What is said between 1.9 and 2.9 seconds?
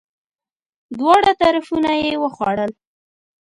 یی وخوړل!